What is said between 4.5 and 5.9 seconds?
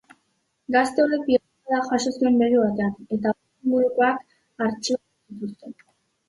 artxibatu zituzten.